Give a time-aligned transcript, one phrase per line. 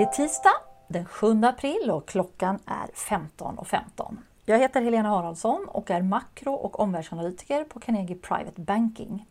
[0.00, 0.52] Det är tisdag
[0.88, 3.64] den 7 april och klockan är 15.15.
[3.64, 4.18] 15.
[4.44, 9.26] Jag heter Helena Haraldsson och är makro och omvärldsanalytiker på Carnegie Private Banking.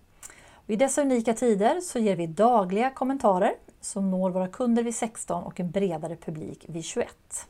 [0.54, 4.96] Och I dessa unika tider så ger vi dagliga kommentarer som når våra kunder vid
[4.96, 7.48] 16 och en bredare publik vid 21.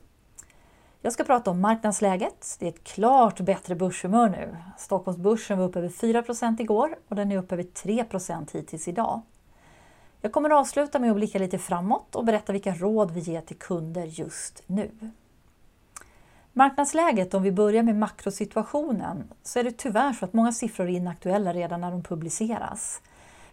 [1.01, 2.57] Jag ska prata om marknadsläget.
[2.59, 4.57] Det är ett klart bättre börshumör nu.
[4.77, 9.21] Stockholmsbörsen var upp över 4% igår och den är upp över 3% hittills idag.
[10.21, 13.41] Jag kommer att avsluta med att blicka lite framåt och berätta vilka råd vi ger
[13.41, 14.91] till kunder just nu.
[16.53, 20.91] Marknadsläget, om vi börjar med makrosituationen, så är det tyvärr så att många siffror är
[20.91, 23.01] inaktuella redan när de publiceras.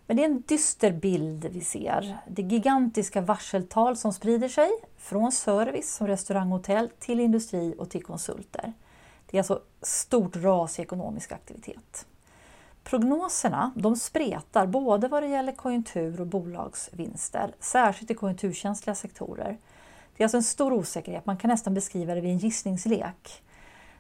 [0.07, 2.19] Men det är en dyster bild vi ser.
[2.29, 7.91] Det gigantiska varseltal som sprider sig från service som restaurang och hotell till industri och
[7.91, 8.73] till konsulter.
[9.27, 12.07] Det är alltså stort ras i ekonomisk aktivitet.
[12.91, 19.59] Prognoserna de spretar både vad det gäller konjunktur och bolagsvinster, särskilt i konjunkturkänsliga sektorer.
[20.17, 23.43] Det är alltså en stor osäkerhet, man kan nästan beskriva det vid en gissningslek.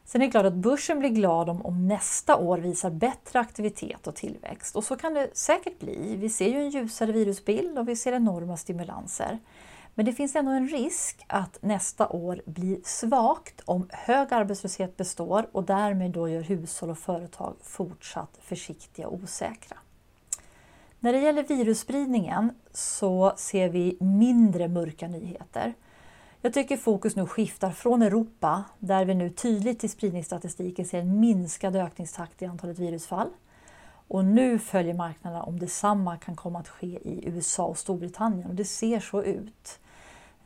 [0.05, 4.07] Sen är det klart att börsen blir glad om, om nästa år visar bättre aktivitet
[4.07, 4.77] och tillväxt.
[4.77, 6.17] Och så kan det säkert bli.
[6.17, 9.39] Vi ser ju en ljusare virusbild och vi ser enorma stimulanser.
[9.99, 15.49] Men det finns ändå en risk att nästa år blir svagt om hög arbetslöshet består
[15.53, 19.77] och därmed då gör hushåll och företag fortsatt försiktiga och osäkra.
[21.01, 25.75] När det gäller virusspridningen så ser vi mindre mörka nyheter.
[26.41, 31.21] Jag tycker fokus nu skiftar från Europa, där vi nu tydligt i spridningsstatistiken ser en
[31.21, 33.29] minskad ökningstakt i antalet virusfall.
[34.09, 38.55] Och nu följer marknaderna om detsamma kan komma att ske i USA och Storbritannien och
[38.55, 39.79] det ser så ut.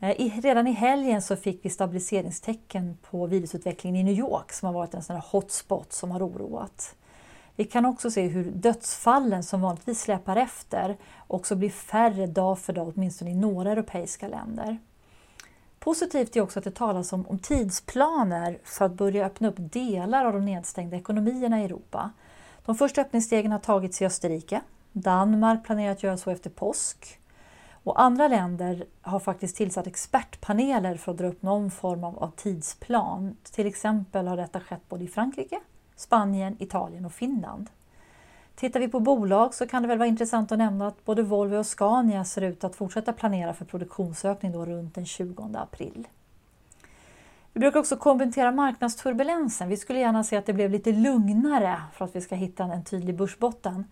[0.01, 4.65] Eh, I, redan i helgen så fick vi stabiliseringstecken på virusutvecklingen i New York som
[4.65, 6.95] har varit en sån här hotspot som har oroat.
[7.55, 12.73] Vi kan också se hur dödsfallen som vanligtvis släpar efter också blir färre dag för
[12.73, 14.77] dag, åtminstone i några europeiska länder.
[15.79, 20.25] Positivt är också att det talas om, om tidsplaner för att börja öppna upp delar
[20.25, 22.11] av de nedstängda ekonomierna i Europa.
[22.65, 24.61] De första öppningsstegen har tagits i Österrike.
[24.91, 27.20] Danmark planerar att göra så efter påsk.
[27.83, 32.31] Och andra länder har faktiskt tillsatt expertpaneler för att dra upp någon form av, av
[32.35, 33.37] tidsplan.
[33.51, 35.59] Till exempel har detta skett både i Frankrike,
[35.95, 37.69] Spanien, Italien och Finland.
[38.55, 41.57] Tittar vi på bolag så kan det väl vara intressant att nämna att både Volvo
[41.57, 46.07] och Scania ser ut att fortsätta planera för produktionsökning då runt den 20 april.
[47.53, 49.69] Vi brukar också kommentera marknadsturbulensen.
[49.69, 52.83] Vi skulle gärna se att det blev lite lugnare för att vi ska hitta en
[52.83, 53.85] tydlig börsbotten.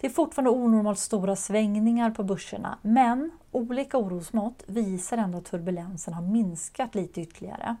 [0.00, 6.14] Det är fortfarande onormalt stora svängningar på börserna men olika orosmått visar ändå att turbulensen
[6.14, 7.76] har minskat lite ytterligare.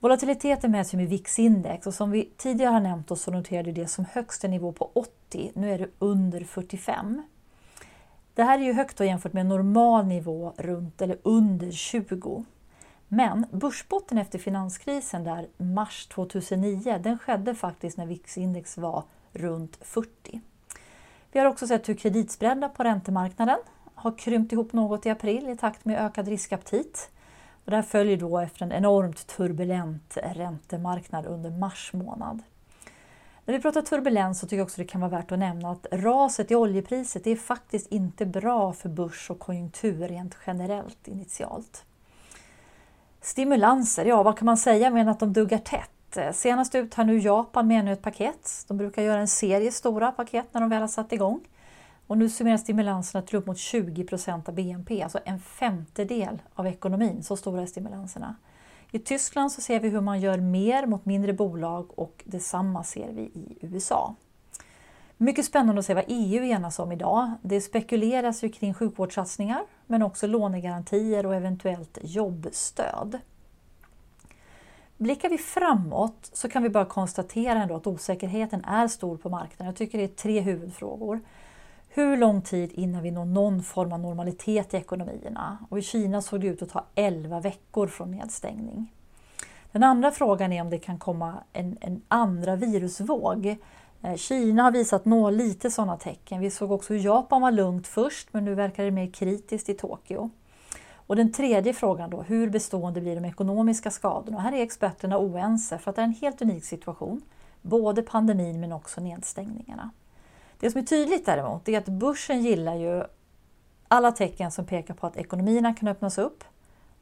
[0.00, 4.44] Volatiliteten mäts med VIX-index och som vi tidigare har nämnt så noterade det som högst
[4.44, 5.52] en nivå på 80.
[5.54, 7.22] Nu är det under 45.
[8.34, 12.44] Det här är ju högt jämfört med en normal nivå runt eller under 20.
[13.08, 20.40] Men börsbotten efter finanskrisen där mars 2009, den skedde faktiskt när VIX-index var runt 40.
[21.32, 23.58] Vi har också sett hur kreditspreadar på räntemarknaden
[23.94, 27.10] har krympt ihop något i april i takt med ökad riskaptit.
[27.64, 32.42] Och det här följer då efter en enormt turbulent räntemarknad under mars månad.
[33.44, 35.86] När vi pratar turbulens så tycker jag också det kan vara värt att nämna att
[35.92, 41.84] raset i oljepriset är faktiskt inte bra för börs och konjunktur rent generellt initialt.
[43.20, 46.16] Stimulanser, ja vad kan man säga med att de duggar tätt?
[46.16, 48.64] Eh, senast ut har nu Japan med ännu ett paket.
[48.68, 51.40] De brukar göra en serie stora paket när de väl har satt igång.
[52.06, 56.66] Och nu summerar stimulanserna till upp mot 20 procent av BNP, alltså en femtedel av
[56.66, 57.22] ekonomin.
[57.22, 58.36] Så stora är stimulanserna.
[58.90, 63.12] I Tyskland så ser vi hur man gör mer mot mindre bolag och detsamma ser
[63.12, 64.14] vi i USA.
[65.20, 67.32] Mycket spännande att se vad EU enas om idag.
[67.42, 73.18] Det spekuleras ju kring sjukvårdssatsningar men också lånegarantier och eventuellt jobbstöd.
[74.96, 79.66] Blickar vi framåt så kan vi bara konstatera ändå att osäkerheten är stor på marknaden.
[79.66, 81.20] Jag tycker det är tre huvudfrågor.
[81.88, 85.58] Hur lång tid innan vi når någon form av normalitet i ekonomierna?
[85.68, 88.92] Och I Kina såg det ut att ta 11 veckor från nedstängning.
[89.72, 93.56] Den andra frågan är om det kan komma en, en andra virusvåg.
[94.02, 96.40] Eh, Kina har visat nå lite sådana tecken.
[96.40, 99.74] Vi såg också hur Japan var lugnt först men nu verkar det mer kritiskt i
[99.74, 100.30] Tokyo.
[100.94, 104.40] Och den tredje frågan då, hur bestående blir de ekonomiska skadorna?
[104.40, 107.22] här är experterna oense för att det är en helt unik situation.
[107.62, 109.90] Både pandemin men också nedstängningarna.
[110.60, 113.04] Det som är tydligt däremot är att börsen gillar ju
[113.88, 116.44] alla tecken som pekar på att ekonomierna kan öppnas upp.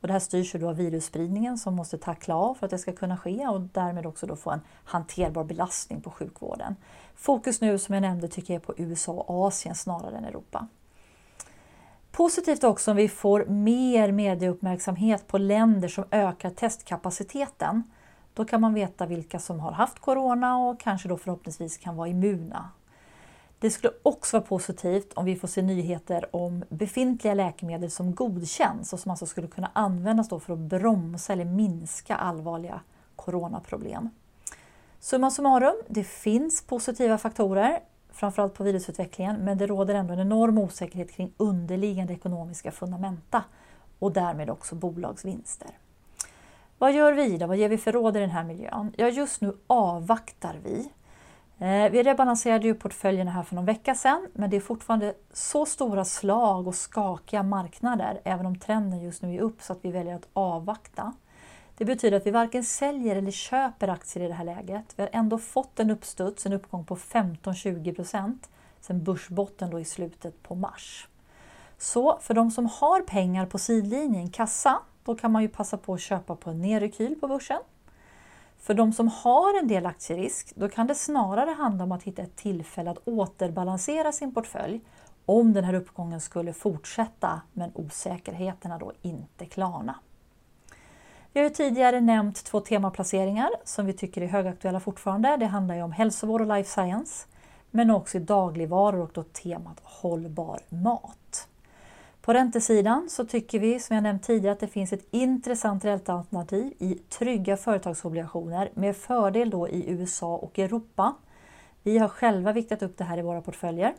[0.01, 2.79] Och det här styrs ju då av virusspridningen som måste tackla av för att det
[2.79, 6.77] ska kunna ske och därmed också då få en hanterbar belastning på sjukvården.
[7.15, 10.67] Fokus nu som jag nämnde tycker jag är på USA och Asien snarare än Europa.
[12.13, 17.83] Positivt också om vi får mer medieuppmärksamhet på länder som ökar testkapaciteten.
[18.35, 22.09] Då kan man veta vilka som har haft corona och kanske då förhoppningsvis kan vara
[22.09, 22.71] immuna.
[23.67, 28.93] Det skulle också vara positivt om vi får se nyheter om befintliga läkemedel som godkänns
[28.93, 32.81] och som alltså skulle kunna användas då för att bromsa eller minska allvarliga
[33.17, 34.11] coronaproblem.
[35.01, 37.81] Summa summarum, det finns positiva faktorer,
[38.11, 43.45] framförallt på virusutvecklingen, men det råder ändå en enorm osäkerhet kring underliggande ekonomiska fundamenta
[43.99, 45.71] och därmed också bolagsvinster.
[46.79, 47.47] Vad gör vi då?
[47.47, 48.93] Vad ger vi för råd i den här miljön?
[48.97, 50.91] Ja, just nu avvaktar vi.
[51.59, 55.67] Eh, vi rebalanserade ju portföljerna här för någon vecka sedan, men det är fortfarande så
[55.67, 59.91] stora slag och skakiga marknader, även om trenden just nu är upp, så att vi
[59.91, 61.13] väljer att avvakta.
[61.77, 64.95] Det betyder att vi varken säljer eller köper aktier i det här läget.
[64.97, 68.49] Vi har ändå fått en uppstuds, en uppgång på 15-20 procent
[68.81, 71.09] sen börsbotten då i slutet på mars.
[71.79, 75.95] Så för de som har pengar på sidlinjen, kassa, då kan man ju passa på
[75.95, 77.61] att köpa på en nedrekyl på börsen.
[78.67, 82.23] För de som har en del aktierisk, då kan det snarare handla om att hitta
[82.23, 84.81] ett tillfälle att återbalansera sin portfölj
[85.27, 89.95] om den här uppgången skulle fortsätta men osäkerheterna då inte klarna.
[91.33, 95.37] Vi har tidigare nämnt två temaplaceringar som vi tycker är högaktuella fortfarande.
[95.37, 97.27] Det handlar ju om hälsovård och life science,
[97.71, 101.49] men också i dagligvaror och då temat hållbar mat.
[102.27, 106.73] På räntesidan så tycker vi, som jag nämnt tidigare, att det finns ett intressant räntealternativ
[106.79, 111.15] i trygga företagsobligationer med fördel då i USA och Europa.
[111.83, 113.95] Vi har själva viktat upp det här i våra portföljer.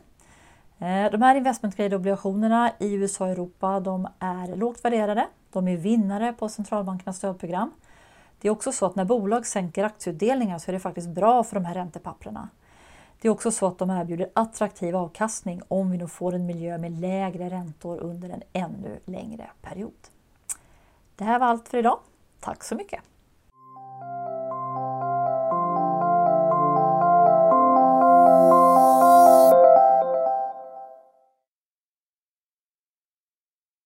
[0.78, 5.26] Eh, de här investment grade-obligationerna i USA och Europa de är lågt värderade.
[5.52, 7.70] De är vinnare på centralbankernas stödprogram.
[8.40, 11.54] Det är också så att när bolag sänker aktieutdelningar så är det faktiskt bra för
[11.54, 12.48] de här räntepapperna.
[13.20, 16.78] Det är också så att de erbjuder attraktiv avkastning om vi nu får en miljö
[16.78, 20.08] med lägre räntor under en ännu längre period.
[21.16, 21.98] Det här var allt för idag.
[22.40, 23.00] Tack så mycket!